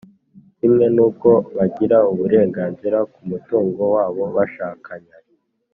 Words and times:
kimwe 0.57 0.85
n’uko 0.95 1.29
bagira 1.57 1.97
uburenganzira 2.11 2.97
ku 3.13 3.19
mutungo 3.29 3.81
wabo 3.95 4.23
bashakanye 4.35 5.13